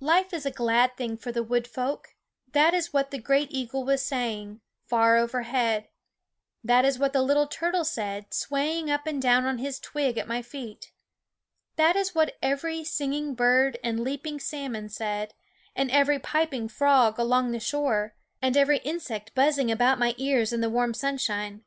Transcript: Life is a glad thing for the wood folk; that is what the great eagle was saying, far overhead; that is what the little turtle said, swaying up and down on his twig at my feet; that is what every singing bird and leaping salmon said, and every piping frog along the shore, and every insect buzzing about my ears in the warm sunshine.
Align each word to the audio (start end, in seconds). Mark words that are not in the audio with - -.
Life 0.00 0.32
is 0.32 0.46
a 0.46 0.50
glad 0.50 0.96
thing 0.96 1.18
for 1.18 1.30
the 1.30 1.42
wood 1.42 1.66
folk; 1.66 2.14
that 2.52 2.72
is 2.72 2.94
what 2.94 3.10
the 3.10 3.18
great 3.18 3.50
eagle 3.50 3.84
was 3.84 4.00
saying, 4.02 4.62
far 4.86 5.18
overhead; 5.18 5.90
that 6.64 6.86
is 6.86 6.98
what 6.98 7.12
the 7.12 7.20
little 7.20 7.46
turtle 7.46 7.84
said, 7.84 8.32
swaying 8.32 8.90
up 8.90 9.06
and 9.06 9.20
down 9.20 9.44
on 9.44 9.58
his 9.58 9.78
twig 9.78 10.16
at 10.16 10.26
my 10.26 10.40
feet; 10.40 10.92
that 11.76 11.96
is 11.96 12.14
what 12.14 12.38
every 12.40 12.82
singing 12.82 13.34
bird 13.34 13.78
and 13.84 14.00
leaping 14.00 14.40
salmon 14.40 14.88
said, 14.88 15.34
and 15.76 15.90
every 15.90 16.18
piping 16.18 16.66
frog 16.66 17.18
along 17.18 17.50
the 17.50 17.60
shore, 17.60 18.14
and 18.40 18.56
every 18.56 18.78
insect 18.78 19.34
buzzing 19.34 19.70
about 19.70 19.98
my 19.98 20.14
ears 20.16 20.50
in 20.50 20.62
the 20.62 20.70
warm 20.70 20.94
sunshine. 20.94 21.62